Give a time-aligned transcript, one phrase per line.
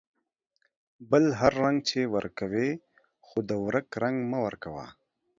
[1.09, 2.69] بل هر رنگ چې ورکوې،
[3.25, 4.85] خو د ورک رنگ مه ورکوه.